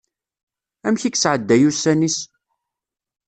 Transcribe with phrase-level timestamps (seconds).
[0.87, 2.17] Amek i yesɛedday ussan-is?